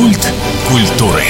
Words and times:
Культ 0.00 0.32
культуры. 0.66 1.22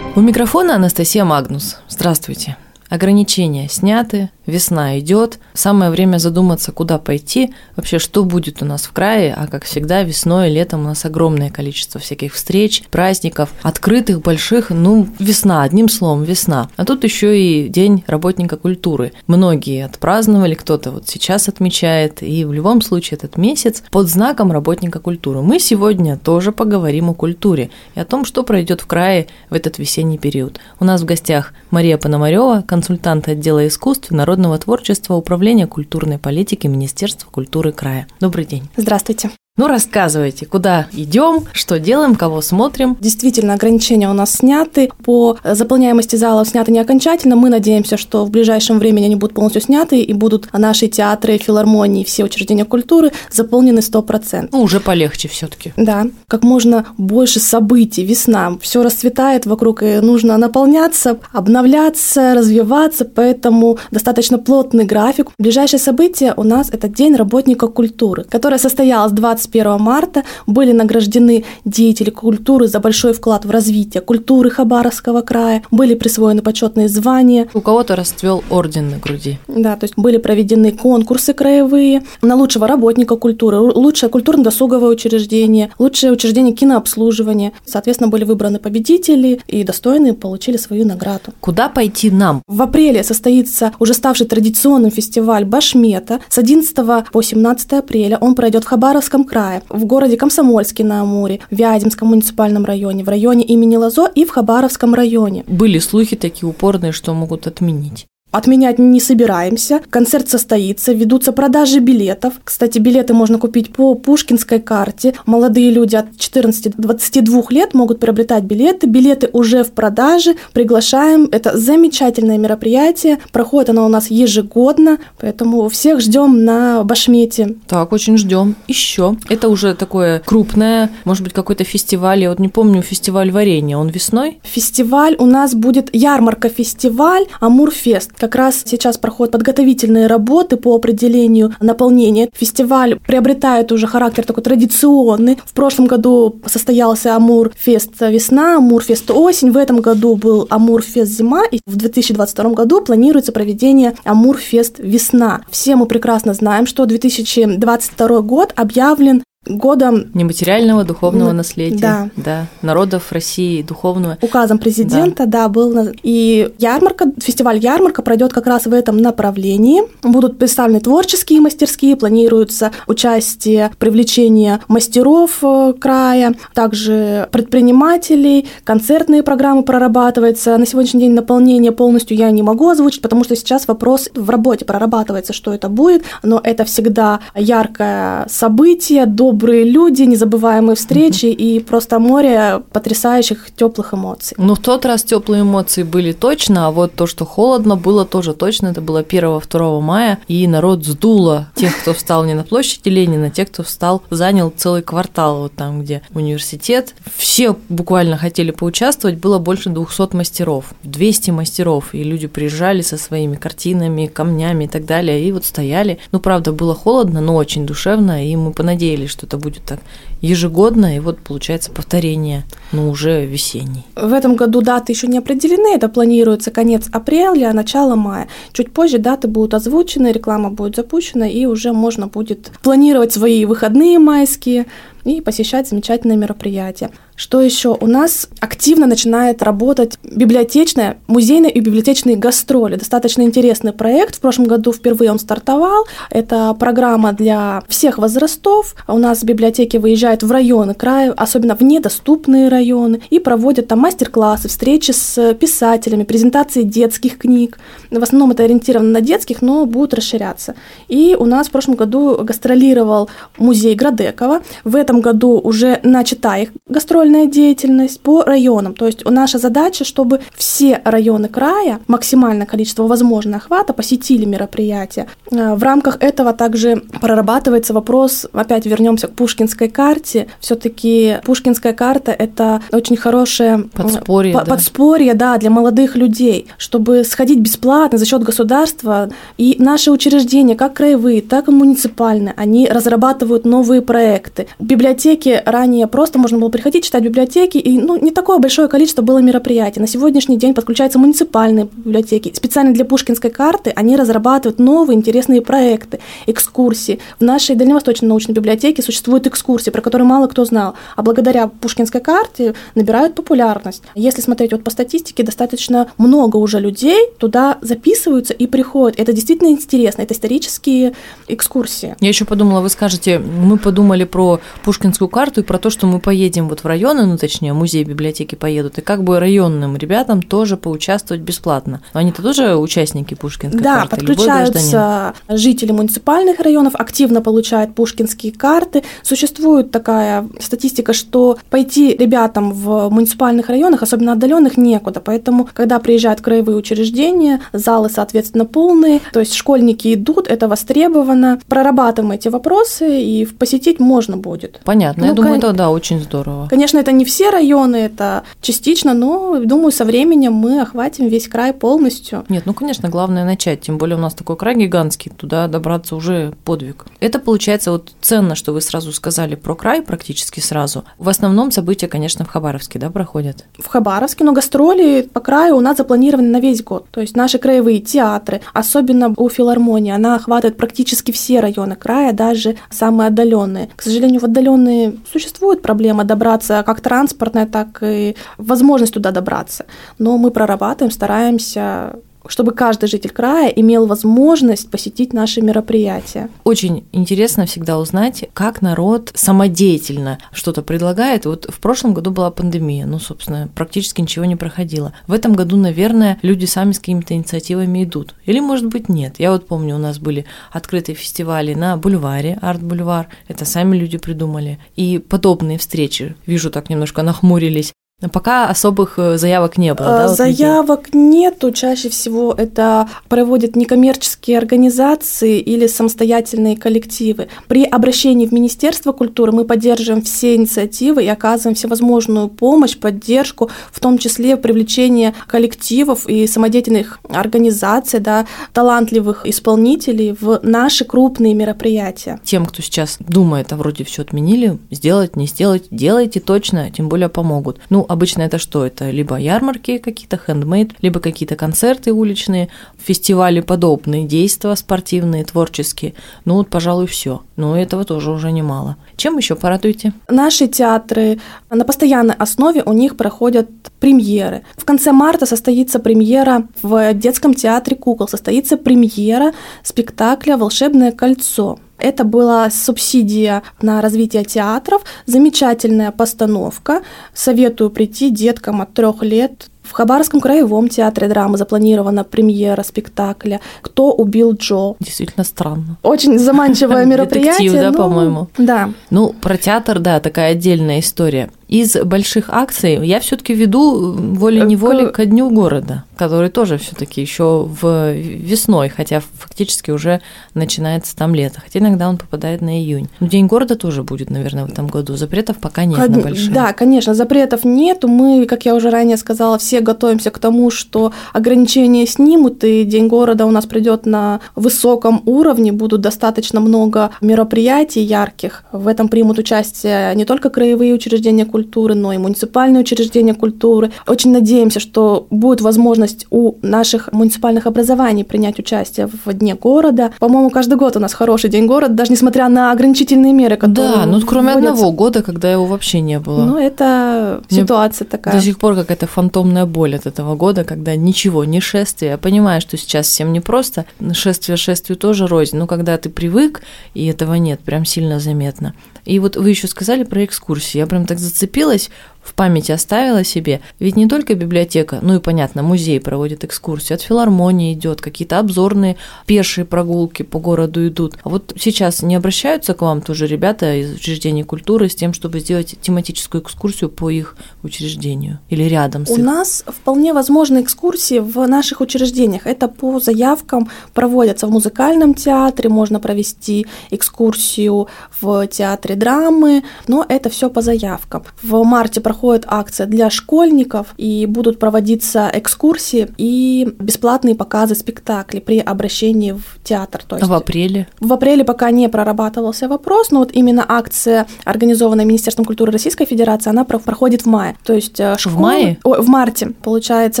У 0.14 0.20
микрофона 0.20 0.74
Анастасия 0.74 1.24
Магнус. 1.24 1.78
Здравствуйте. 1.88 2.58
Ограничения 2.90 3.70
сняты, 3.70 4.28
весна 4.48 4.98
идет, 4.98 5.38
самое 5.52 5.90
время 5.90 6.18
задуматься, 6.18 6.72
куда 6.72 6.98
пойти, 6.98 7.54
вообще 7.76 7.98
что 7.98 8.24
будет 8.24 8.62
у 8.62 8.64
нас 8.64 8.82
в 8.82 8.92
крае, 8.92 9.34
а 9.34 9.46
как 9.46 9.64
всегда 9.64 10.02
весной 10.02 10.48
и 10.48 10.52
летом 10.52 10.80
у 10.80 10.84
нас 10.84 11.04
огромное 11.04 11.50
количество 11.50 12.00
всяких 12.00 12.34
встреч, 12.34 12.82
праздников, 12.90 13.50
открытых, 13.62 14.22
больших, 14.22 14.70
ну, 14.70 15.06
весна, 15.18 15.62
одним 15.62 15.88
словом, 15.88 16.24
весна. 16.24 16.70
А 16.76 16.84
тут 16.84 17.04
еще 17.04 17.38
и 17.38 17.68
День 17.68 18.02
работника 18.06 18.56
культуры. 18.56 19.12
Многие 19.26 19.84
отпраздновали, 19.84 20.54
кто-то 20.54 20.90
вот 20.90 21.08
сейчас 21.08 21.48
отмечает, 21.48 22.22
и 22.22 22.44
в 22.44 22.52
любом 22.52 22.80
случае 22.80 23.18
этот 23.18 23.36
месяц 23.36 23.82
под 23.90 24.08
знаком 24.08 24.50
работника 24.50 24.98
культуры. 24.98 25.42
Мы 25.42 25.60
сегодня 25.60 26.16
тоже 26.16 26.52
поговорим 26.52 27.10
о 27.10 27.14
культуре 27.14 27.70
и 27.94 28.00
о 28.00 28.06
том, 28.06 28.24
что 28.24 28.42
пройдет 28.42 28.80
в 28.80 28.86
крае 28.86 29.26
в 29.50 29.54
этот 29.54 29.78
весенний 29.78 30.16
период. 30.16 30.58
У 30.80 30.86
нас 30.86 31.02
в 31.02 31.04
гостях 31.04 31.52
Мария 31.70 31.98
Пономарева, 31.98 32.64
консультант 32.66 33.28
отдела 33.28 33.66
искусств 33.66 34.10
и 34.10 34.14
народного 34.38 34.58
творчества 34.58 35.14
Управления 35.14 35.66
культурной 35.66 36.18
политики 36.18 36.66
Министерства 36.68 37.28
культуры 37.28 37.72
края. 37.72 38.06
Добрый 38.20 38.44
день. 38.44 38.68
Здравствуйте. 38.76 39.30
Ну, 39.58 39.66
рассказывайте, 39.66 40.46
куда 40.46 40.86
идем, 40.92 41.44
что 41.52 41.80
делаем, 41.80 42.14
кого 42.14 42.40
смотрим. 42.40 42.96
Действительно, 43.00 43.54
ограничения 43.54 44.08
у 44.08 44.12
нас 44.12 44.30
сняты. 44.36 44.88
По 45.04 45.36
заполняемости 45.42 46.14
залов 46.14 46.48
сняты 46.48 46.70
не 46.70 46.78
окончательно. 46.78 47.34
Мы 47.34 47.50
надеемся, 47.50 47.96
что 47.96 48.24
в 48.24 48.30
ближайшем 48.30 48.78
времени 48.78 49.06
они 49.06 49.16
будут 49.16 49.34
полностью 49.34 49.60
сняты 49.60 50.00
и 50.00 50.12
будут 50.12 50.48
наши 50.52 50.86
театры, 50.86 51.38
филармонии, 51.38 52.04
все 52.04 52.22
учреждения 52.24 52.64
культуры 52.64 53.10
заполнены 53.32 53.80
100%. 53.80 54.50
Ну, 54.52 54.62
уже 54.62 54.78
полегче 54.78 55.26
все 55.26 55.48
таки 55.48 55.72
Да, 55.76 56.06
как 56.28 56.44
можно 56.44 56.86
больше 56.96 57.40
событий. 57.40 58.04
Весна, 58.04 58.56
все 58.60 58.84
расцветает 58.84 59.44
вокруг, 59.44 59.82
и 59.82 59.98
нужно 59.98 60.36
наполняться, 60.36 61.18
обновляться, 61.32 62.34
развиваться, 62.34 63.04
поэтому 63.04 63.78
достаточно 63.90 64.38
плотный 64.38 64.84
график. 64.84 65.30
Ближайшее 65.36 65.80
событие 65.80 66.32
у 66.36 66.44
нас 66.44 66.70
это 66.70 66.88
День 66.88 67.16
работника 67.16 67.66
культуры, 67.66 68.22
которое 68.22 68.58
состоялось 68.58 69.10
20 69.10 69.47
21 69.48 69.80
марта 69.80 70.24
были 70.46 70.72
награждены 70.72 71.44
деятели 71.64 72.10
культуры 72.10 72.68
за 72.68 72.80
большой 72.80 73.12
вклад 73.12 73.44
в 73.44 73.50
развитие 73.50 74.00
культуры 74.00 74.50
Хабаровского 74.50 75.22
края, 75.22 75.62
были 75.70 75.94
присвоены 75.94 76.42
почетные 76.42 76.88
звания. 76.88 77.48
У 77.54 77.60
кого-то 77.60 77.96
расцвел 77.96 78.44
орден 78.50 78.90
на 78.90 78.98
груди. 78.98 79.38
Да, 79.48 79.76
то 79.76 79.84
есть 79.84 79.94
были 79.96 80.18
проведены 80.18 80.72
конкурсы 80.72 81.32
краевые 81.32 82.02
на 82.22 82.34
лучшего 82.36 82.66
работника 82.66 83.16
культуры, 83.16 83.58
лучшее 83.58 84.10
культурно-досуговое 84.10 84.90
учреждение, 84.90 85.70
лучшее 85.78 86.12
учреждение 86.12 86.54
кинообслуживания. 86.54 87.52
Соответственно, 87.64 88.08
были 88.08 88.24
выбраны 88.24 88.58
победители 88.58 89.40
и 89.48 89.64
достойные 89.64 90.14
получили 90.14 90.56
свою 90.56 90.86
награду. 90.86 91.32
Куда 91.40 91.68
пойти 91.68 92.10
нам? 92.10 92.42
В 92.46 92.62
апреле 92.62 93.02
состоится 93.02 93.72
уже 93.78 93.94
ставший 93.94 94.26
традиционным 94.26 94.90
фестиваль 94.90 95.44
Башмета. 95.44 96.20
С 96.28 96.38
11 96.38 96.74
по 97.12 97.22
17 97.22 97.72
апреля 97.72 98.18
он 98.20 98.34
пройдет 98.34 98.64
в 98.64 98.68
Хабаровском 98.68 99.24
крае 99.24 99.37
крае, 99.38 99.62
в 99.68 99.84
городе 99.84 100.16
Комсомольске 100.16 100.84
на 100.84 101.00
Амуре, 101.00 101.38
в 101.50 101.54
Вяземском 101.54 102.08
муниципальном 102.08 102.64
районе, 102.64 103.04
в 103.04 103.08
районе 103.08 103.44
имени 103.44 103.76
Лазо 103.76 104.10
и 104.12 104.24
в 104.24 104.30
Хабаровском 104.30 104.94
районе. 104.94 105.44
Были 105.46 105.78
слухи 105.78 106.16
такие 106.16 106.48
упорные, 106.48 106.90
что 106.90 107.14
могут 107.14 107.46
отменить. 107.46 108.06
Отменять 108.30 108.78
не 108.78 109.00
собираемся. 109.00 109.80
Концерт 109.88 110.28
состоится, 110.28 110.92
ведутся 110.92 111.32
продажи 111.32 111.78
билетов. 111.78 112.34
Кстати, 112.44 112.78
билеты 112.78 113.14
можно 113.14 113.38
купить 113.38 113.72
по 113.72 113.94
Пушкинской 113.94 114.60
карте. 114.60 115.14
Молодые 115.24 115.70
люди 115.70 115.96
от 115.96 116.18
14 116.18 116.76
до 116.76 116.82
22 116.82 117.44
лет 117.48 117.72
могут 117.72 118.00
приобретать 118.00 118.44
билеты. 118.44 118.86
Билеты 118.86 119.30
уже 119.32 119.64
в 119.64 119.72
продаже. 119.72 120.34
Приглашаем. 120.52 121.28
Это 121.32 121.56
замечательное 121.56 122.36
мероприятие. 122.36 123.18
Проходит 123.32 123.70
оно 123.70 123.86
у 123.86 123.88
нас 123.88 124.10
ежегодно, 124.10 124.98
поэтому 125.18 125.66
всех 125.70 126.00
ждем 126.00 126.44
на 126.44 126.84
Башмете. 126.84 127.56
Так, 127.66 127.92
очень 127.92 128.18
ждем. 128.18 128.56
Еще. 128.66 129.16
Это 129.30 129.48
уже 129.48 129.74
такое 129.74 130.18
крупное, 130.18 130.90
может 131.04 131.24
быть, 131.24 131.32
какой-то 131.32 131.64
фестиваль. 131.64 132.20
Я 132.20 132.28
вот 132.28 132.40
не 132.40 132.48
помню, 132.48 132.82
фестиваль 132.82 133.30
варенья. 133.30 133.78
Он 133.78 133.88
весной? 133.88 134.38
Фестиваль 134.42 135.16
у 135.18 135.24
нас 135.24 135.54
будет 135.54 135.88
ярмарка-фестиваль 135.94 137.24
Амурфест 137.40 138.17
как 138.18 138.34
раз 138.34 138.62
сейчас 138.64 138.98
проходят 138.98 139.32
подготовительные 139.32 140.06
работы 140.06 140.56
по 140.56 140.74
определению 140.74 141.54
наполнения. 141.60 142.28
Фестиваль 142.34 142.98
приобретает 143.06 143.72
уже 143.72 143.86
характер 143.86 144.24
такой 144.24 144.42
традиционный. 144.42 145.38
В 145.44 145.52
прошлом 145.54 145.86
году 145.86 146.40
состоялся 146.46 147.16
Амур-фест 147.16 148.00
весна, 148.00 148.56
Амур-фест 148.56 149.10
осень. 149.10 149.50
В 149.50 149.56
этом 149.56 149.80
году 149.80 150.16
был 150.16 150.46
Амур-фест 150.50 151.10
зима. 151.12 151.44
И 151.50 151.60
в 151.66 151.76
2022 151.76 152.50
году 152.50 152.80
планируется 152.82 153.32
проведение 153.32 153.94
Амур-фест 154.04 154.78
весна. 154.78 155.42
Все 155.50 155.76
мы 155.76 155.86
прекрасно 155.86 156.34
знаем, 156.34 156.66
что 156.66 156.86
2022 156.86 158.20
год 158.22 158.52
объявлен 158.56 159.22
годом 159.48 160.06
нематериального 160.14 160.84
духовного 160.84 161.32
наследия, 161.32 161.78
да. 161.78 162.10
да, 162.16 162.46
народов 162.62 163.12
России 163.12 163.62
духовного. 163.62 164.18
Указом 164.20 164.58
президента, 164.58 165.26
да. 165.26 165.42
да, 165.44 165.48
был 165.48 165.88
и 166.02 166.52
ярмарка, 166.58 167.12
фестиваль 167.18 167.58
ярмарка 167.58 168.02
пройдет 168.02 168.32
как 168.32 168.46
раз 168.46 168.66
в 168.66 168.72
этом 168.72 168.98
направлении. 168.98 169.82
Будут 170.02 170.38
представлены 170.38 170.80
творческие 170.80 171.40
мастерские, 171.40 171.96
планируется 171.96 172.72
участие, 172.86 173.70
привлечение 173.78 174.60
мастеров 174.68 175.38
э, 175.42 175.74
края, 175.78 176.34
также 176.54 177.28
предпринимателей, 177.30 178.48
концертные 178.64 179.22
программы 179.22 179.62
прорабатываются. 179.62 180.56
На 180.56 180.66
сегодняшний 180.66 181.00
день 181.00 181.12
наполнение 181.12 181.72
полностью 181.72 182.16
я 182.16 182.30
не 182.30 182.42
могу 182.42 182.68
озвучить, 182.68 183.02
потому 183.02 183.24
что 183.24 183.36
сейчас 183.36 183.68
вопрос 183.68 184.08
в 184.14 184.30
работе 184.30 184.64
прорабатывается, 184.64 185.32
что 185.32 185.52
это 185.52 185.68
будет, 185.68 186.04
но 186.22 186.40
это 186.42 186.64
всегда 186.64 187.20
яркое 187.34 188.26
событие, 188.28 189.06
до 189.06 189.32
добрые 189.38 189.62
люди, 189.62 190.02
незабываемые 190.02 190.74
встречи 190.74 191.26
угу. 191.26 191.34
и 191.34 191.60
просто 191.60 192.00
море 192.00 192.60
потрясающих 192.72 193.50
теплых 193.54 193.94
эмоций. 193.94 194.36
Ну, 194.36 194.56
в 194.56 194.58
тот 194.58 194.84
раз 194.84 195.04
теплые 195.04 195.42
эмоции 195.42 195.84
были 195.84 196.12
точно, 196.12 196.66
а 196.66 196.70
вот 196.72 196.94
то, 196.94 197.06
что 197.06 197.24
холодно, 197.24 197.76
было 197.76 198.04
тоже 198.04 198.34
точно. 198.34 198.68
Это 198.68 198.80
было 198.80 199.02
1-2 199.02 199.80
мая, 199.80 200.18
и 200.26 200.46
народ 200.48 200.84
сдуло 200.84 201.50
тех, 201.54 201.72
кто 201.80 201.94
встал 201.94 202.24
не 202.24 202.34
на 202.34 202.42
площади 202.42 202.88
Ленина, 202.88 203.30
тех, 203.30 203.48
кто 203.48 203.62
встал, 203.62 204.02
занял 204.10 204.52
целый 204.54 204.82
квартал 204.82 205.42
вот 205.42 205.52
там, 205.52 205.82
где 205.82 206.02
университет. 206.14 206.96
Все 207.16 207.56
буквально 207.68 208.16
хотели 208.16 208.50
поучаствовать, 208.50 209.18
было 209.18 209.38
больше 209.38 209.70
200 209.70 210.16
мастеров, 210.16 210.74
200 210.82 211.30
мастеров, 211.30 211.94
и 211.94 212.02
люди 212.02 212.26
приезжали 212.26 212.82
со 212.82 212.98
своими 212.98 213.36
картинами, 213.36 214.06
камнями 214.06 214.64
и 214.64 214.68
так 214.68 214.84
далее, 214.84 215.22
и 215.22 215.30
вот 215.30 215.44
стояли. 215.44 216.00
Ну, 216.10 216.18
правда, 216.18 216.52
было 216.52 216.74
холодно, 216.74 217.20
но 217.20 217.36
очень 217.36 217.66
душевно, 217.66 218.26
и 218.26 218.34
мы 218.34 218.52
понадеялись, 218.52 219.10
что 219.18 219.26
это 219.26 219.36
будет 219.36 219.64
так 219.64 219.80
ежегодно, 220.20 220.96
и 220.96 221.00
вот 221.00 221.20
получается 221.20 221.70
повторение, 221.70 222.44
но 222.72 222.88
уже 222.88 223.26
весенний. 223.26 223.84
В 223.96 224.12
этом 224.12 224.36
году 224.36 224.60
даты 224.60 224.92
еще 224.92 225.06
не 225.06 225.18
определены, 225.18 225.74
это 225.74 225.88
планируется 225.88 226.50
конец 226.50 226.88
апреля, 226.92 227.52
начало 227.52 227.94
мая. 227.94 228.28
Чуть 228.52 228.72
позже 228.72 228.98
даты 228.98 229.28
будут 229.28 229.54
озвучены, 229.54 230.12
реклама 230.12 230.50
будет 230.50 230.76
запущена, 230.76 231.28
и 231.28 231.46
уже 231.46 231.72
можно 231.72 232.06
будет 232.06 232.50
планировать 232.62 233.12
свои 233.12 233.44
выходные 233.44 233.98
майские 233.98 234.66
и 235.04 235.20
посещать 235.20 235.68
замечательные 235.68 236.18
мероприятия. 236.18 236.90
Что 237.18 237.40
еще? 237.40 237.76
У 237.80 237.86
нас 237.86 238.28
активно 238.38 238.86
начинает 238.86 239.42
работать 239.42 239.98
библиотечная, 240.04 240.98
музейная 241.08 241.50
и 241.50 241.58
библиотечные 241.58 242.16
гастроли. 242.16 242.76
Достаточно 242.76 243.22
интересный 243.22 243.72
проект. 243.72 244.16
В 244.16 244.20
прошлом 244.20 244.46
году 244.46 244.72
впервые 244.72 245.10
он 245.10 245.18
стартовал. 245.18 245.86
Это 246.10 246.54
программа 246.54 247.12
для 247.12 247.64
всех 247.68 247.98
возрастов. 247.98 248.76
У 248.86 248.98
нас 248.98 249.24
библиотеки 249.24 249.78
выезжают 249.78 250.07
в 250.22 250.30
районы 250.30 250.74
края, 250.74 251.12
особенно 251.12 251.56
в 251.56 251.62
недоступные 251.62 252.48
районы, 252.48 253.00
и 253.10 253.18
проводят 253.18 253.68
там 253.68 253.80
мастер-классы, 253.80 254.48
встречи 254.48 254.92
с 254.92 255.34
писателями, 255.34 256.04
презентации 256.04 256.62
детских 256.62 257.18
книг. 257.18 257.58
В 257.90 258.02
основном 258.02 258.32
это 258.32 258.44
ориентировано 258.44 258.90
на 258.90 259.00
детских, 259.00 259.42
но 259.42 259.66
будут 259.66 259.94
расширяться. 259.94 260.54
И 260.88 261.16
у 261.18 261.24
нас 261.24 261.48
в 261.48 261.50
прошлом 261.50 261.74
году 261.74 262.18
гастролировал 262.22 263.08
музей 263.38 263.74
Градекова. 263.74 264.42
В 264.64 264.76
этом 264.76 265.00
году 265.00 265.40
уже 265.42 265.80
начата 265.82 266.36
их 266.36 266.50
гастроль 266.66 266.98
контрольная 266.98 267.26
деятельность 267.26 268.00
по 268.00 268.24
районам. 268.24 268.74
То 268.74 268.86
есть 268.86 269.04
наша 269.04 269.38
задача, 269.38 269.84
чтобы 269.84 270.20
все 270.36 270.80
районы 270.84 271.28
края, 271.28 271.78
максимальное 271.86 272.46
количество 272.46 272.88
возможного 272.88 273.36
охвата 273.36 273.72
посетили 273.72 274.24
мероприятие. 274.24 275.06
Э, 275.30 275.54
в 275.54 275.62
рамках 275.62 275.98
этого 276.00 276.32
также 276.32 276.82
прорабатывается 277.00 277.72
вопрос, 277.72 278.26
опять 278.32 278.66
вернемся 278.66 279.06
к 279.06 279.12
Пушкинской 279.12 279.68
карте. 279.68 279.97
Все-таки 280.40 281.16
Пушкинская 281.24 281.72
карта– 281.72 282.12
это 282.18 282.62
очень 282.72 282.96
хорошее 282.96 283.68
подспорье, 283.72 284.32
по- 284.34 284.44
да. 284.44 284.52
подспорье 284.52 285.14
да, 285.14 285.36
для 285.38 285.50
молодых 285.50 285.96
людей, 285.96 286.46
чтобы 286.56 287.04
сходить 287.04 287.40
бесплатно 287.40 287.98
за 287.98 288.06
счет 288.06 288.22
государства. 288.22 289.10
И 289.36 289.56
наши 289.58 289.90
учреждения, 289.90 290.54
как 290.54 290.74
краевые, 290.74 291.22
так 291.22 291.48
и 291.48 291.50
муниципальные, 291.50 292.34
они 292.36 292.68
разрабатывают 292.68 293.44
новые 293.44 293.82
проекты. 293.82 294.46
В 294.58 294.64
библиотеке 294.64 295.42
ранее 295.44 295.86
просто 295.86 296.18
можно 296.18 296.38
было 296.38 296.48
приходить, 296.48 296.84
читать 296.84 297.02
библиотеки, 297.02 297.58
и 297.58 297.78
ну, 297.78 297.96
не 298.00 298.10
такое 298.10 298.38
большое 298.38 298.68
количество 298.68 299.02
было 299.02 299.18
мероприятий. 299.18 299.80
На 299.80 299.86
сегодняшний 299.86 300.36
день 300.36 300.54
подключаются 300.54 300.98
муниципальные 300.98 301.68
библиотеки. 301.72 302.32
Специально 302.34 302.72
для 302.72 302.84
Пушкинской 302.84 303.30
карты 303.30 303.72
они 303.74 303.96
разрабатывают 303.96 304.58
новые 304.58 304.96
интересные 304.96 305.42
проекты, 305.42 306.00
экскурсии. 306.26 306.98
В 307.18 307.24
нашей 307.24 307.56
Дальневосточной 307.56 308.08
научной 308.08 308.32
библиотеке 308.32 308.82
существуют 308.82 309.26
экскурсии, 309.26 309.70
про 309.70 309.82
которые 309.88 310.06
мало 310.06 310.26
кто 310.26 310.44
знал, 310.44 310.74
а 310.96 311.02
благодаря 311.02 311.46
Пушкинской 311.46 312.02
карте 312.02 312.54
набирают 312.74 313.14
популярность. 313.14 313.82
Если 313.94 314.20
смотреть 314.20 314.52
вот 314.52 314.62
по 314.62 314.70
статистике, 314.70 315.22
достаточно 315.22 315.90
много 315.96 316.36
уже 316.36 316.60
людей 316.60 317.08
туда 317.18 317.56
записываются 317.62 318.34
и 318.34 318.46
приходят. 318.46 319.00
Это 319.00 319.14
действительно 319.14 319.48
интересно, 319.48 320.02
это 320.02 320.12
исторические 320.12 320.92
экскурсии. 321.26 321.96
Я 322.00 322.08
еще 322.08 322.26
подумала, 322.26 322.60
вы 322.60 322.68
скажете, 322.68 323.18
мы 323.18 323.56
подумали 323.56 324.04
про 324.04 324.40
Пушкинскую 324.62 325.08
карту 325.08 325.40
и 325.40 325.44
про 325.44 325.58
то, 325.58 325.70
что 325.70 325.86
мы 325.86 326.00
поедем 326.00 326.50
вот 326.50 326.60
в 326.60 326.66
районы, 326.66 327.06
ну 327.06 327.16
точнее, 327.16 327.54
музей, 327.54 327.84
библиотеки 327.84 328.34
поедут, 328.34 328.76
и 328.76 328.82
как 328.82 329.04
бы 329.04 329.18
районным 329.18 329.78
ребятам 329.78 330.20
тоже 330.20 330.58
поучаствовать 330.58 331.22
бесплатно. 331.22 331.80
Они-то 331.94 332.20
тоже 332.22 332.56
участники 332.56 333.14
Пушкинской 333.14 333.62
да, 333.62 333.76
карты? 333.76 333.90
Да, 333.90 333.96
подключаются 333.96 335.14
жители 335.28 335.72
муниципальных 335.72 336.40
районов, 336.40 336.74
активно 336.74 337.22
получают 337.22 337.74
пушкинские 337.74 338.32
карты. 338.32 338.84
Существует 339.02 339.70
такая 339.78 340.28
статистика, 340.40 340.92
что 340.92 341.38
пойти 341.50 341.96
ребятам 341.96 342.52
в 342.52 342.90
муниципальных 342.90 343.48
районах, 343.48 343.82
особенно 343.82 344.12
отдаленных, 344.12 344.56
некуда. 344.56 345.00
Поэтому, 345.00 345.48
когда 345.54 345.78
приезжают 345.78 346.20
краевые 346.20 346.56
учреждения, 346.56 347.40
залы, 347.52 347.88
соответственно, 347.88 348.44
полные, 348.44 349.00
то 349.12 349.20
есть 349.20 349.34
школьники 349.34 349.94
идут, 349.94 350.26
это 350.26 350.48
востребовано. 350.48 351.40
Прорабатываем 351.48 352.12
эти 352.12 352.28
вопросы, 352.28 353.00
и 353.00 353.24
посетить 353.26 353.78
можно 353.78 354.16
будет. 354.16 354.60
Понятно. 354.64 355.02
Ну, 355.02 355.08
Я 355.10 355.14
думаю, 355.14 355.36
это 355.36 355.52
да, 355.52 355.70
очень 355.70 356.00
здорово. 356.00 356.48
Конечно, 356.48 356.78
это 356.78 356.90
не 356.90 357.04
все 357.04 357.30
районы, 357.30 357.76
это 357.76 358.24
частично, 358.42 358.94
но 358.94 359.38
думаю, 359.44 359.70
со 359.70 359.84
временем 359.84 360.32
мы 360.32 360.60
охватим 360.60 361.06
весь 361.06 361.28
край 361.28 361.52
полностью. 361.52 362.24
Нет, 362.28 362.44
ну, 362.46 362.54
конечно, 362.54 362.88
главное 362.88 363.24
начать. 363.24 363.60
Тем 363.60 363.78
более 363.78 363.96
у 363.96 364.00
нас 364.00 364.14
такой 364.14 364.36
край 364.36 364.56
гигантский, 364.56 365.12
туда 365.16 365.46
добраться 365.46 365.94
уже 365.94 366.34
подвиг. 366.44 366.86
Это 366.98 367.20
получается 367.20 367.70
вот 367.70 367.92
ценно, 368.00 368.34
что 368.34 368.52
вы 368.52 368.60
сразу 368.60 368.92
сказали 368.92 369.36
про 369.36 369.54
край 369.54 369.67
практически 369.82 370.40
сразу. 370.40 370.84
В 370.98 371.08
основном 371.08 371.50
события, 371.50 371.88
конечно, 371.88 372.24
в 372.24 372.28
Хабаровске, 372.28 372.78
да, 372.78 372.90
проходят? 372.90 373.44
В 373.58 373.66
Хабаровске, 373.66 374.24
но 374.24 374.32
гастроли 374.32 375.08
по 375.12 375.20
краю 375.20 375.56
у 375.56 375.60
нас 375.60 375.76
запланированы 375.76 376.28
на 376.28 376.40
весь 376.40 376.62
год. 376.62 376.86
То 376.90 377.00
есть 377.00 377.16
наши 377.16 377.38
краевые 377.38 377.80
театры, 377.80 378.40
особенно 378.52 379.14
у 379.16 379.28
филармонии, 379.28 379.92
она 379.92 380.16
охватывает 380.16 380.56
практически 380.56 381.12
все 381.12 381.40
районы 381.40 381.76
края, 381.76 382.12
даже 382.12 382.56
самые 382.70 383.08
отдаленные. 383.08 383.68
К 383.76 383.82
сожалению, 383.82 384.20
в 384.20 384.24
отдаленные 384.24 384.96
существует 385.10 385.62
проблема 385.62 386.04
добраться 386.04 386.62
как 386.64 386.80
транспортная, 386.80 387.46
так 387.46 387.82
и 387.82 388.16
возможность 388.36 388.94
туда 388.94 389.10
добраться. 389.10 389.66
Но 389.98 390.18
мы 390.18 390.30
прорабатываем, 390.30 390.90
стараемся 390.90 391.96
чтобы 392.28 392.52
каждый 392.52 392.88
житель 392.88 393.10
края 393.10 393.48
имел 393.48 393.86
возможность 393.86 394.70
посетить 394.70 395.12
наши 395.12 395.40
мероприятия. 395.40 396.28
Очень 396.44 396.86
интересно 396.92 397.46
всегда 397.46 397.78
узнать, 397.78 398.24
как 398.34 398.62
народ 398.62 399.10
самодеятельно 399.14 400.18
что-то 400.32 400.62
предлагает. 400.62 401.26
Вот 401.26 401.46
в 401.48 401.58
прошлом 401.60 401.94
году 401.94 402.10
была 402.10 402.30
пандемия, 402.30 402.86
ну, 402.86 402.98
собственно, 402.98 403.48
практически 403.54 404.00
ничего 404.00 404.24
не 404.24 404.36
проходило. 404.36 404.92
В 405.06 405.12
этом 405.12 405.32
году, 405.32 405.56
наверное, 405.56 406.18
люди 406.22 406.44
сами 406.44 406.72
с 406.72 406.78
какими-то 406.78 407.14
инициативами 407.14 407.84
идут. 407.84 408.14
Или, 408.26 408.40
может 408.40 408.66
быть, 408.66 408.88
нет. 408.88 409.16
Я 409.18 409.32
вот 409.32 409.46
помню, 409.46 409.74
у 409.74 409.78
нас 409.78 409.98
были 409.98 410.26
открытые 410.52 410.94
фестивали 410.94 411.54
на 411.54 411.76
бульваре, 411.76 412.38
арт-бульвар. 412.40 413.08
Это 413.26 413.44
сами 413.44 413.76
люди 413.76 413.98
придумали. 413.98 414.58
И 414.76 414.98
подобные 414.98 415.58
встречи. 415.58 416.14
Вижу, 416.26 416.50
так 416.50 416.70
немножко 416.70 417.02
нахмурились. 417.02 417.72
Пока 418.12 418.46
особых 418.48 418.96
э, 418.96 419.18
заявок 419.18 419.58
не 419.58 419.74
было. 419.74 419.88
Да, 419.88 420.08
заявок 420.08 420.84
вот 420.84 420.94
нету. 420.94 421.50
Чаще 421.50 421.88
всего 421.88 422.32
это 422.32 422.88
проводят 423.08 423.56
некоммерческие 423.56 424.38
организации 424.38 425.40
или 425.40 425.66
самостоятельные 425.66 426.56
коллективы. 426.56 427.26
При 427.48 427.64
обращении 427.64 428.26
в 428.26 428.32
Министерство 428.32 428.92
культуры 428.92 429.32
мы 429.32 429.44
поддерживаем 429.44 430.04
все 430.04 430.36
инициативы 430.36 431.02
и 431.02 431.08
оказываем 431.08 431.56
всевозможную 431.56 432.28
помощь, 432.28 432.76
поддержку, 432.76 433.50
в 433.72 433.80
том 433.80 433.98
числе 433.98 434.36
привлечение 434.36 435.12
коллективов 435.26 436.08
и 436.08 436.28
самодеятельных 436.28 437.00
организаций, 437.08 437.98
да, 437.98 438.26
талантливых 438.52 439.26
исполнителей 439.26 440.16
в 440.20 440.38
наши 440.44 440.84
крупные 440.84 441.34
мероприятия. 441.34 442.20
Тем, 442.22 442.46
кто 442.46 442.62
сейчас 442.62 442.98
думает, 443.00 443.52
а 443.52 443.56
вроде 443.56 443.82
все 443.82 444.02
отменили, 444.02 444.56
сделать, 444.70 445.16
не 445.16 445.26
сделать, 445.26 445.64
делайте 445.72 446.20
точно, 446.20 446.70
тем 446.70 446.88
более 446.88 447.08
помогут. 447.08 447.58
Ну, 447.70 447.87
обычно 447.88 448.22
это 448.22 448.38
что? 448.38 448.64
Это 448.64 448.90
либо 448.90 449.16
ярмарки 449.16 449.78
какие-то, 449.78 450.16
хендмейд, 450.16 450.74
либо 450.82 451.00
какие-то 451.00 451.36
концерты 451.36 451.92
уличные, 451.92 452.48
фестивали 452.78 453.40
подобные, 453.40 454.04
действия 454.04 454.54
спортивные, 454.56 455.24
творческие. 455.24 455.94
Ну 456.24 456.34
вот, 456.34 456.48
пожалуй, 456.48 456.86
все. 456.86 457.22
Но 457.36 457.56
этого 457.56 457.84
тоже 457.84 458.10
уже 458.10 458.30
немало. 458.30 458.76
Чем 458.96 459.16
еще 459.16 459.34
порадуете? 459.34 459.92
Наши 460.08 460.48
театры 460.48 461.20
на 461.50 461.64
постоянной 461.64 462.14
основе 462.14 462.62
у 462.62 462.72
них 462.72 462.96
проходят 462.96 463.48
премьеры. 463.80 464.42
В 464.56 464.64
конце 464.64 464.92
марта 464.92 465.26
состоится 465.26 465.78
премьера 465.78 466.46
в 466.62 466.94
детском 466.94 467.34
театре 467.34 467.76
кукол, 467.76 468.08
состоится 468.08 468.56
премьера 468.56 469.32
спектакля 469.62 470.36
«Волшебное 470.36 470.92
кольцо». 470.92 471.58
Это 471.78 472.04
была 472.04 472.50
субсидия 472.50 473.42
на 473.62 473.80
развитие 473.80 474.24
театров, 474.24 474.82
замечательная 475.06 475.92
постановка. 475.92 476.82
Советую 477.14 477.70
прийти 477.70 478.10
деткам 478.10 478.60
от 478.60 478.74
трех 478.74 479.02
лет 479.02 479.48
в 479.68 479.72
Хабаровском 479.72 480.20
краевом 480.20 480.68
театре 480.68 481.08
драмы 481.08 481.36
запланирована 481.36 482.02
премьера 482.02 482.62
спектакля 482.62 483.40
«Кто 483.60 483.92
убил 483.92 484.32
Джо». 484.32 484.74
Действительно 484.80 485.24
странно. 485.24 485.76
Очень 485.82 486.18
заманчивое 486.18 486.86
мероприятие. 486.86 487.50
Детектив, 487.50 487.72
да, 487.72 487.72
по-моему? 487.72 488.28
Да. 488.38 488.70
Ну, 488.88 489.14
про 489.20 489.36
театр, 489.36 489.78
да, 489.78 490.00
такая 490.00 490.32
отдельная 490.32 490.80
история. 490.80 491.30
Из 491.48 491.76
больших 491.76 492.28
акций 492.28 492.86
я 492.86 493.00
все-таки 493.00 493.32
веду 493.32 493.92
волей-неволей 493.92 494.90
ко 494.92 495.06
дню 495.06 495.30
города, 495.30 495.84
который 495.96 496.28
тоже 496.28 496.58
все-таки 496.58 497.00
еще 497.00 497.48
в 497.48 497.92
весной, 497.94 498.68
хотя 498.68 499.00
фактически 499.18 499.70
уже 499.70 500.02
начинается 500.34 500.94
там 500.94 501.14
лето, 501.14 501.40
хотя 501.42 501.60
иногда 501.60 501.88
он 501.88 501.96
попадает 501.96 502.42
на 502.42 502.60
июнь. 502.60 502.88
Но 503.00 503.06
День 503.06 503.26
города 503.26 503.56
тоже 503.56 503.82
будет, 503.82 504.10
наверное, 504.10 504.44
в 504.44 504.52
этом 504.52 504.66
году. 504.66 504.96
Запретов 504.96 505.38
пока 505.38 505.64
нет 505.64 505.78
Кон... 505.78 505.92
на 505.92 506.00
большие. 506.00 506.34
Да, 506.34 506.52
конечно, 506.52 506.92
запретов 506.92 507.44
нету. 507.44 507.88
Мы, 507.88 508.26
как 508.26 508.44
я 508.44 508.54
уже 508.54 508.68
ранее 508.68 508.98
сказала, 508.98 509.38
все 509.38 509.60
готовимся 509.60 510.10
к 510.10 510.18
тому, 510.18 510.50
что 510.50 510.92
ограничения 511.14 511.86
снимут, 511.86 512.44
и 512.44 512.64
День 512.64 512.88
города 512.88 513.24
у 513.24 513.30
нас 513.30 513.46
придет 513.46 513.86
на 513.86 514.20
высоком 514.34 515.02
уровне, 515.06 515.52
будут 515.52 515.80
достаточно 515.80 516.40
много 516.40 516.90
мероприятий 517.00 517.80
ярких. 517.80 518.44
В 518.52 518.68
этом 518.68 518.88
примут 518.88 519.18
участие 519.18 519.94
не 519.94 520.04
только 520.04 520.28
краевые 520.28 520.74
учреждения 520.74 521.24
культуры, 521.24 521.37
культуры, 521.38 521.74
но 521.74 521.92
и 521.92 521.98
муниципальные 521.98 522.60
учреждения 522.62 523.14
культуры. 523.14 523.70
Очень 523.86 524.12
надеемся, 524.12 524.58
что 524.60 525.06
будет 525.10 525.40
возможность 525.40 526.06
у 526.10 526.34
наших 526.42 526.92
муниципальных 526.92 527.46
образований 527.46 528.04
принять 528.04 528.38
участие 528.40 528.88
в 529.04 529.12
Дне 529.12 529.34
города. 529.34 529.92
По-моему, 530.00 530.30
каждый 530.30 530.56
год 530.56 530.76
у 530.76 530.80
нас 530.80 530.92
хороший 530.94 531.30
День 531.30 531.46
города, 531.46 531.74
даже 531.74 531.92
несмотря 531.92 532.28
на 532.28 532.50
ограничительные 532.52 533.12
меры, 533.12 533.36
которые 533.36 533.72
Да, 533.76 533.86
ну 533.86 534.00
кроме 534.00 534.32
вводятся. 534.32 534.52
одного 534.52 534.72
года, 534.72 535.02
когда 535.02 535.30
его 535.30 535.46
вообще 535.46 535.80
не 535.80 536.00
было. 536.00 536.24
Ну, 536.24 536.38
это 536.38 537.22
Мне 537.30 537.42
ситуация 537.42 537.86
такая. 537.86 538.14
До 538.14 538.20
сих 538.20 538.38
пор 538.38 538.56
какая-то 538.56 538.86
фантомная 538.88 539.46
боль 539.46 539.76
от 539.76 539.86
этого 539.86 540.16
года, 540.16 540.42
когда 540.44 540.74
ничего, 540.76 541.24
не 541.24 541.40
шествие. 541.40 541.92
Я 541.92 541.98
понимаю, 541.98 542.40
что 542.40 542.56
сейчас 542.56 542.86
всем 542.88 543.12
непросто. 543.12 543.64
Шествие 543.92 544.36
шествию 544.36 544.76
тоже 544.76 545.06
рознь. 545.06 545.36
Но 545.36 545.46
когда 545.46 545.76
ты 545.76 545.88
привык, 545.88 546.42
и 546.74 546.86
этого 546.86 547.14
нет, 547.14 547.40
прям 547.40 547.64
сильно 547.64 548.00
заметно. 548.00 548.54
И 548.84 548.98
вот 549.00 549.16
вы 549.16 549.28
еще 549.30 549.46
сказали 549.48 549.84
про 549.84 550.04
экскурсии. 550.04 550.58
Я 550.58 550.66
прям 550.66 550.86
так 550.86 550.98
зацепилась 550.98 551.27
зацепилась 551.28 551.70
в 552.08 552.14
памяти 552.14 552.52
оставила 552.52 553.04
себе. 553.04 553.40
Ведь 553.58 553.76
не 553.76 553.86
только 553.86 554.14
библиотека, 554.14 554.78
ну 554.80 554.96
и 554.96 554.98
понятно, 555.00 555.42
музей 555.42 555.78
проводит 555.78 556.24
экскурсии, 556.24 556.72
от 556.72 556.80
филармонии 556.80 557.52
идет, 557.52 557.82
какие-то 557.82 558.18
обзорные 558.18 558.76
пешие 559.06 559.44
прогулки 559.44 560.02
по 560.02 560.18
городу 560.18 560.66
идут. 560.66 560.96
А 561.04 561.10
вот 561.10 561.34
сейчас 561.38 561.82
не 561.82 561.94
обращаются 561.96 562.54
к 562.54 562.62
вам 562.62 562.80
тоже 562.80 563.06
ребята 563.06 563.54
из 563.54 563.74
учреждений 563.74 564.22
культуры 564.22 564.70
с 564.70 564.74
тем, 564.74 564.94
чтобы 564.94 565.20
сделать 565.20 565.56
тематическую 565.60 566.22
экскурсию 566.22 566.70
по 566.70 566.88
их 566.88 567.14
учреждению 567.42 568.20
или 568.30 568.44
рядом 568.44 568.86
с 568.86 568.90
У 568.90 568.94
их? 568.94 569.04
нас 569.04 569.44
вполне 569.46 569.92
возможны 569.92 570.40
экскурсии 570.40 571.00
в 571.00 571.26
наших 571.26 571.60
учреждениях. 571.60 572.26
Это 572.26 572.48
по 572.48 572.80
заявкам 572.80 573.50
проводятся 573.74 574.26
в 574.26 574.30
музыкальном 574.30 574.94
театре, 574.94 575.50
можно 575.50 575.78
провести 575.78 576.46
экскурсию 576.70 577.68
в 578.00 578.26
театре 578.28 578.76
драмы, 578.76 579.42
но 579.66 579.84
это 579.86 580.08
все 580.08 580.30
по 580.30 580.40
заявкам. 580.40 581.04
В 581.22 581.44
марте 581.44 581.82
проходит 581.82 581.97
проходит 581.98 582.24
акция 582.28 582.66
для 582.68 582.90
школьников, 582.90 583.74
и 583.76 584.06
будут 584.06 584.38
проводиться 584.38 585.10
экскурсии 585.12 585.88
и 585.98 586.48
бесплатные 586.60 587.16
показы 587.16 587.56
спектаклей 587.56 588.20
при 588.20 588.38
обращении 588.38 589.12
в 589.12 589.42
театр. 589.42 589.82
То 589.84 589.96
есть 589.96 590.08
а 590.08 590.12
в 590.12 590.14
апреле? 590.14 590.68
В 590.78 590.92
апреле 590.92 591.24
пока 591.24 591.50
не 591.50 591.68
прорабатывался 591.68 592.46
вопрос, 592.48 592.92
но 592.92 593.00
вот 593.00 593.10
именно 593.12 593.44
акция, 593.48 594.06
организованная 594.24 594.84
Министерством 594.84 595.24
культуры 595.24 595.50
Российской 595.50 595.86
Федерации, 595.86 596.30
она 596.30 596.44
проходит 596.44 597.02
в 597.02 597.06
мае. 597.06 597.36
То 597.44 597.54
есть 597.54 597.80
школы... 597.98 598.16
В 598.16 598.20
мае? 598.20 598.58
О, 598.62 598.80
в 598.80 598.86
марте. 598.86 599.32
Получается, 599.42 600.00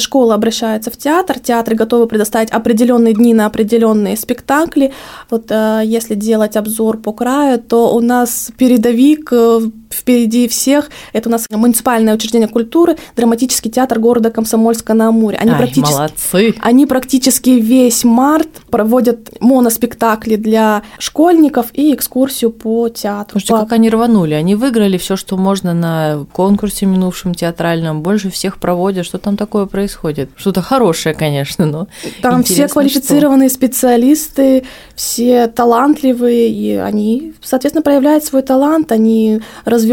школа 0.00 0.34
обращается 0.34 0.90
в 0.90 0.98
театр, 0.98 1.38
театры 1.38 1.76
готовы 1.76 2.06
предоставить 2.08 2.50
определенные 2.50 3.14
дни 3.14 3.32
на 3.32 3.46
определенные 3.46 4.18
спектакли. 4.18 4.92
Вот 5.30 5.46
э, 5.48 5.80
если 5.84 6.14
делать 6.14 6.56
обзор 6.56 6.98
по 6.98 7.12
краю, 7.12 7.58
то 7.58 7.94
у 7.94 8.00
нас 8.00 8.50
передовик 8.58 9.32
э, 9.32 9.60
впереди 9.90 10.48
всех. 10.48 10.90
Это 11.12 11.28
у 11.28 11.32
нас 11.32 11.46
муниципальное 11.50 12.14
учреждение 12.14 12.48
культуры, 12.48 12.96
драматический 13.16 13.70
театр 13.70 13.98
города 13.98 14.30
Комсомольска-на-Амуре. 14.30 15.36
Они 15.36 15.50
Ай, 15.50 15.58
практически, 15.58 15.92
молодцы! 15.92 16.54
Они 16.60 16.86
практически 16.86 17.50
весь 17.50 18.04
март 18.04 18.48
проводят 18.70 19.40
моноспектакли 19.40 20.36
для 20.36 20.82
школьников 20.98 21.66
и 21.72 21.94
экскурсию 21.94 22.50
по 22.50 22.88
театру. 22.88 23.40
Слушайте, 23.40 23.54
по... 23.54 23.60
как 23.60 23.72
они 23.72 23.90
рванули. 23.90 24.34
Они 24.34 24.54
выиграли 24.54 24.98
все, 24.98 25.16
что 25.16 25.36
можно 25.36 25.74
на 25.74 26.26
конкурсе 26.32 26.86
минувшем 26.86 27.34
театральном. 27.34 28.02
Больше 28.02 28.30
всех 28.30 28.58
проводят. 28.58 29.06
Что 29.06 29.18
там 29.18 29.36
такое 29.36 29.66
происходит? 29.66 30.30
Что-то 30.36 30.62
хорошее, 30.62 31.14
конечно, 31.14 31.66
но 31.66 31.88
Там 32.22 32.42
все 32.42 32.68
квалифицированные 32.68 33.48
что. 33.48 33.56
специалисты, 33.56 34.64
все 34.94 35.46
талантливые, 35.48 36.50
и 36.50 36.74
они, 36.74 37.34
соответственно, 37.42 37.82
проявляют 37.82 38.24
свой 38.24 38.42
талант, 38.42 38.92
они 38.92 39.40
развиваются, 39.64 39.85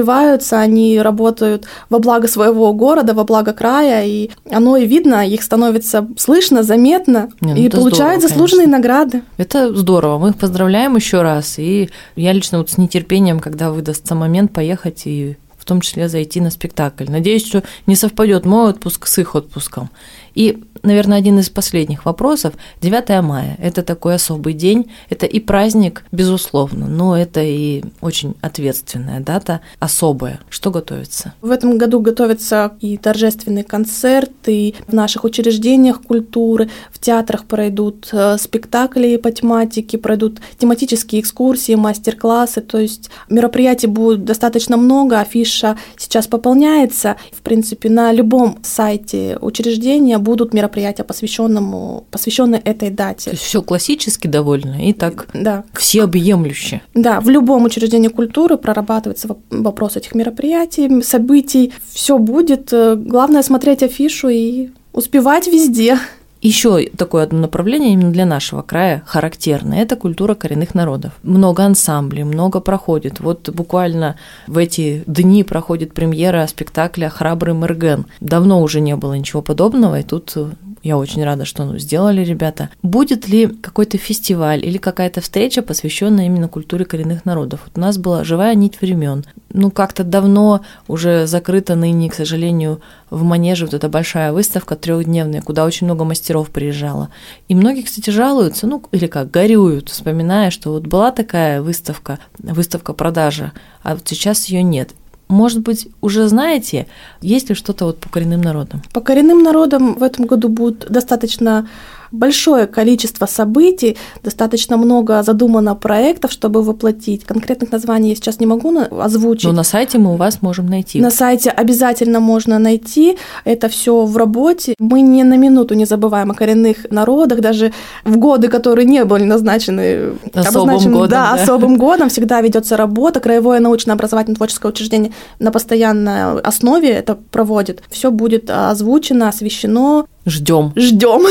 они 0.57 0.99
работают 0.99 1.65
во 1.89 1.99
благо 1.99 2.27
своего 2.27 2.73
города, 2.73 3.13
во 3.13 3.23
благо 3.23 3.53
края, 3.53 4.05
и 4.05 4.31
оно 4.49 4.77
и 4.77 4.85
видно, 4.85 5.27
их 5.27 5.43
становится 5.43 6.07
слышно, 6.17 6.63
заметно, 6.63 7.29
Не, 7.41 7.53
ну 7.53 7.59
и 7.59 7.69
получают 7.69 8.21
здорово, 8.21 8.27
заслуженные 8.29 8.65
конечно. 8.65 8.77
награды. 8.77 9.21
Это 9.37 9.75
здорово, 9.75 10.17
мы 10.17 10.29
их 10.29 10.37
поздравляем 10.37 10.95
еще 10.95 11.21
раз, 11.21 11.59
и 11.59 11.89
я 12.15 12.33
лично 12.33 12.57
вот 12.57 12.69
с 12.69 12.77
нетерпением, 12.77 13.39
когда 13.39 13.71
выдастся 13.71 14.15
момент 14.15 14.51
поехать 14.53 15.03
и 15.05 15.37
в 15.63 15.65
том 15.65 15.79
числе 15.79 16.09
зайти 16.09 16.41
на 16.41 16.51
спектакль. 16.51 17.05
Надеюсь, 17.07 17.45
что 17.45 17.63
не 17.87 17.95
совпадет 17.95 18.45
мой 18.45 18.71
отпуск 18.71 19.07
с 19.07 19.17
их 19.19 19.33
отпуском. 19.33 19.89
И, 20.35 20.63
наверное, 20.81 21.17
один 21.17 21.39
из 21.39 21.49
последних 21.49 22.05
вопросов. 22.05 22.53
9 22.81 23.23
мая– 23.23 23.57
это 23.61 23.83
такой 23.83 24.15
особый 24.15 24.53
день, 24.53 24.91
это 25.09 25.25
и 25.25 25.39
праздник, 25.39 26.03
безусловно, 26.11 26.87
но 26.87 27.17
это 27.17 27.41
и 27.41 27.83
очень 28.01 28.35
ответственная 28.41 29.19
дата, 29.19 29.61
особая. 29.79 30.39
Что 30.49 30.71
готовится? 30.71 31.33
В 31.41 31.51
этом 31.51 31.77
году 31.77 31.99
готовятся 31.99 32.73
и 32.79 32.97
торжественный 32.97 33.63
концерт, 33.63 34.31
и 34.47 34.75
в 34.87 34.93
наших 34.93 35.23
учреждениях 35.23 36.01
культуры, 36.01 36.69
в 36.91 36.99
театрах 36.99 37.45
пройдут 37.45 38.09
э, 38.11 38.37
спектакли 38.39 39.17
по 39.17 39.31
тематике, 39.31 39.97
пройдут 39.97 40.39
тематические 40.57 41.21
экскурсии, 41.21 41.75
мастер-классы, 41.75 42.61
то 42.61 42.77
есть 42.77 43.09
мероприятий 43.29 43.87
будет 43.87 44.25
достаточно 44.25 44.77
много, 44.77 45.19
афиша 45.19 45.77
сейчас 45.97 46.27
пополняется. 46.27 47.17
В 47.31 47.41
принципе, 47.41 47.89
на 47.89 48.11
любом 48.11 48.59
сайте 48.63 49.37
учреждения 49.41 50.17
будут 50.23 50.53
мероприятия, 50.53 51.03
посвященному, 51.03 52.05
посвященные 52.09 52.61
этой 52.61 52.89
дате. 52.89 53.25
То 53.25 53.31
есть 53.31 53.43
все 53.43 53.61
классически 53.61 54.27
довольно 54.27 54.87
и 54.87 54.93
так 54.93 55.27
да. 55.33 55.63
всеобъемлюще. 55.73 56.81
Да, 56.95 57.19
в 57.19 57.29
любом 57.29 57.65
учреждении 57.65 58.07
культуры 58.07 58.57
прорабатывается 58.57 59.27
вопрос 59.51 59.97
этих 59.97 60.15
мероприятий, 60.15 61.01
событий. 61.01 61.73
Все 61.91 62.17
будет. 62.17 62.71
Главное 62.71 63.43
смотреть 63.43 63.83
афишу 63.83 64.29
и 64.29 64.69
успевать 64.93 65.47
везде. 65.47 65.97
Еще 66.43 66.89
такое 66.97 67.23
одно 67.23 67.39
направление 67.39 67.93
именно 67.93 68.11
для 68.11 68.25
нашего 68.25 68.63
края 68.63 69.01
характерное– 69.05 69.77
это 69.81 69.95
культура 69.95 70.35
коренных 70.35 70.75
народов. 70.75 71.13
Много 71.23 71.63
ансамблей, 71.63 72.25
много 72.25 72.59
проходит. 72.59 73.21
Вот 73.21 73.47
буквально 73.47 74.17
в 74.47 74.57
эти 74.57 75.05
дни 75.07 75.45
проходит 75.45 75.93
премьера 75.93 76.45
спектакля 76.47 77.07
«Храбрый 77.07 77.55
Мерген». 77.55 78.07
Давно 78.19 78.61
уже 78.61 78.81
не 78.81 78.97
было 78.97 79.13
ничего 79.13 79.41
подобного, 79.41 80.01
и 80.01 80.03
тут 80.03 80.35
я 80.83 80.97
очень 80.97 81.23
рада, 81.23 81.45
что 81.45 81.63
ну, 81.63 81.77
сделали 81.77 82.25
ребята. 82.25 82.69
Будет 82.81 83.29
ли 83.29 83.47
какой-то 83.47 83.97
фестиваль 83.97 84.65
или 84.65 84.77
какая-то 84.77 85.21
встреча, 85.21 85.61
посвященная 85.61 86.25
именно 86.25 86.49
культуре 86.49 86.83
коренных 86.83 87.23
народов? 87.23 87.61
Вот 87.65 87.77
у 87.77 87.79
нас 87.79 87.97
была 87.97 88.25
живая 88.25 88.53
нить 88.53 88.81
времен. 88.81 89.23
Ну, 89.49 89.71
как-то 89.71 90.03
давно 90.03 90.61
уже 90.89 91.25
закрыта 91.25 91.75
ныне, 91.75 92.09
к 92.09 92.15
сожалению, 92.15 92.81
в 93.09 93.23
Манеже 93.23 93.65
вот 93.65 93.73
эта 93.73 93.87
большая 93.87 94.33
выставка 94.33 94.75
трехдневная, 94.75 95.41
куда 95.41 95.63
очень 95.63 95.87
много 95.87 96.03
мастеров 96.03 96.49
приезжало. 96.49 97.09
И 97.47 97.55
многие, 97.55 97.83
кстати, 97.83 98.09
жалуются, 98.09 98.67
ну, 98.67 98.83
или 98.91 99.07
как, 99.07 99.31
горюют, 99.31 99.89
вспоминая, 99.89 100.49
что 100.51 100.71
вот 100.71 100.87
была 100.87 101.11
такая 101.11 101.61
выставка, 101.61 102.19
выставка 102.39 102.93
продажа, 102.93 103.53
а 103.83 103.95
вот 103.95 104.05
сейчас 104.05 104.45
ее 104.45 104.63
нет. 104.63 104.91
Может 105.27 105.61
быть, 105.61 105.87
уже 106.01 106.27
знаете, 106.27 106.87
есть 107.21 107.49
ли 107.49 107.55
что-то 107.55 107.85
вот 107.85 107.99
по 107.99 108.09
коренным 108.09 108.41
народам? 108.41 108.81
По 108.93 109.01
коренным 109.01 109.41
народам 109.41 109.95
в 109.95 110.03
этом 110.03 110.25
году 110.25 110.49
будет 110.49 110.91
достаточно 110.91 111.67
большое 112.13 112.67
количество 112.67 113.25
событий, 113.25 113.97
достаточно 114.23 114.77
много 114.77 115.23
задумано 115.23 115.75
проектов, 115.75 116.31
чтобы 116.31 116.61
воплотить. 116.61 117.25
Конкретных 117.25 117.71
названий 117.71 118.09
я 118.09 118.15
сейчас 118.15 118.39
не 118.39 118.45
могу 118.45 118.73
озвучить. 118.79 119.45
Но 119.45 119.51
на 119.51 119.63
сайте 119.63 119.97
мы 119.97 120.13
у 120.13 120.15
вас 120.15 120.41
можем 120.41 120.67
найти. 120.67 121.01
На 121.01 121.11
сайте 121.11 121.49
обязательно 121.49 122.19
можно 122.19 122.59
найти. 122.59 123.17
Это 123.43 123.67
все 123.67 124.05
в 124.05 124.15
работе. 124.15 124.75
Мы 124.79 125.01
ни 125.01 125.23
на 125.23 125.37
минуту 125.37 125.73
не 125.73 125.85
забываем 125.85 126.31
о 126.31 126.35
коренных 126.35 126.89
народах, 126.91 127.41
даже 127.41 127.73
в 128.05 128.17
годы, 128.17 128.47
которые 128.47 128.85
не 128.85 129.03
были 129.05 129.23
назначены 129.23 130.13
особым 130.33 130.93
годом. 130.93 131.09
Да, 131.09 131.35
да, 131.35 131.43
особым 131.43 131.77
годом 131.77 132.09
всегда 132.09 132.41
ведется 132.41 132.77
работа. 132.77 133.19
Краевое 133.19 133.59
научно-образовательное 133.59 134.35
творческое 134.35 134.67
учреждение 134.69 135.11
на 135.39 135.51
постоянной 135.51 136.39
основе 136.41 136.89
это 136.89 137.15
проводит. 137.15 137.81
Все 137.89 138.11
будет 138.11 138.51
озвучено, 138.51 139.29
освещено, 139.29 140.05
Ждем. 140.25 140.71
Ждем. 140.75 141.21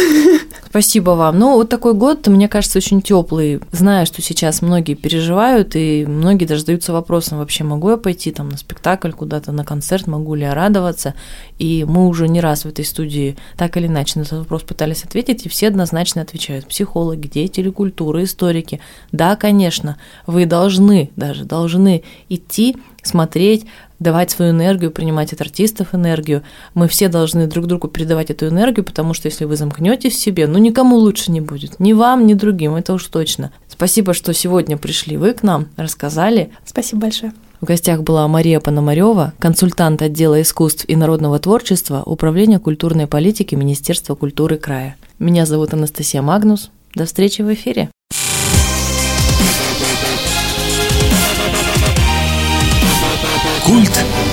Спасибо 0.68 1.10
вам. 1.10 1.38
Ну, 1.38 1.54
вот 1.56 1.70
такой 1.70 1.94
год, 1.94 2.26
мне 2.26 2.46
кажется, 2.46 2.78
очень 2.78 3.00
теплый. 3.00 3.60
Знаю, 3.72 4.04
что 4.04 4.20
сейчас 4.20 4.60
многие 4.60 4.94
переживают, 4.94 5.76
и 5.76 6.04
многие 6.06 6.44
даже 6.44 6.60
задаются 6.60 6.92
вопросом, 6.92 7.38
вообще 7.38 7.64
могу 7.64 7.90
я 7.90 7.96
пойти 7.96 8.32
там 8.32 8.50
на 8.50 8.56
спектакль 8.58 9.12
куда-то, 9.12 9.52
на 9.52 9.64
концерт, 9.64 10.06
могу 10.06 10.34
ли 10.34 10.42
я 10.42 10.54
радоваться. 10.54 11.14
И 11.58 11.86
мы 11.88 12.06
уже 12.06 12.28
не 12.28 12.40
раз 12.40 12.64
в 12.64 12.68
этой 12.68 12.84
студии 12.84 13.36
так 13.56 13.76
или 13.78 13.86
иначе 13.86 14.18
на 14.18 14.22
этот 14.22 14.40
вопрос 14.40 14.62
пытались 14.62 15.04
ответить, 15.04 15.46
и 15.46 15.48
все 15.48 15.68
однозначно 15.68 16.20
отвечают. 16.20 16.66
Психологи, 16.66 17.28
деятели 17.28 17.70
культуры, 17.70 18.24
историки. 18.24 18.80
Да, 19.10 19.36
конечно, 19.36 19.96
вы 20.26 20.44
должны, 20.44 21.10
даже 21.16 21.44
должны 21.44 22.02
идти 22.28 22.76
смотреть, 23.02 23.66
давать 24.02 24.30
свою 24.30 24.52
энергию, 24.52 24.90
принимать 24.90 25.32
от 25.32 25.40
артистов 25.40 25.94
энергию. 25.94 26.42
Мы 26.74 26.88
все 26.88 27.08
должны 27.08 27.46
друг 27.46 27.66
другу 27.66 27.88
передавать 27.88 28.30
эту 28.30 28.48
энергию, 28.48 28.84
потому 28.84 29.14
что 29.14 29.28
если 29.28 29.44
вы 29.44 29.56
замкнетесь 29.56 30.14
в 30.14 30.20
себе, 30.20 30.46
ну 30.46 30.58
никому 30.58 30.96
лучше 30.96 31.30
не 31.30 31.40
будет. 31.40 31.80
Ни 31.80 31.92
вам, 31.92 32.26
ни 32.26 32.34
другим, 32.34 32.74
это 32.74 32.92
уж 32.92 33.06
точно. 33.06 33.52
Спасибо, 33.68 34.14
что 34.14 34.34
сегодня 34.34 34.76
пришли 34.76 35.16
вы 35.16 35.32
к 35.32 35.42
нам, 35.42 35.68
рассказали. 35.76 36.52
Спасибо 36.64 37.02
большое. 37.02 37.32
В 37.60 37.64
гостях 37.64 38.02
была 38.02 38.26
Мария 38.26 38.58
Пономарева, 38.58 39.34
консультант 39.38 40.02
отдела 40.02 40.42
искусств 40.42 40.84
и 40.88 40.96
народного 40.96 41.38
творчества 41.38 42.02
Управления 42.04 42.58
культурной 42.58 43.06
политики 43.06 43.54
Министерства 43.54 44.16
культуры 44.16 44.56
края. 44.56 44.96
Меня 45.20 45.46
зовут 45.46 45.72
Анастасия 45.72 46.22
Магнус. 46.22 46.70
До 46.96 47.06
встречи 47.06 47.40
в 47.42 47.52
эфире. 47.54 47.88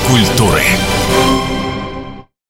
Культуры. 0.09 0.99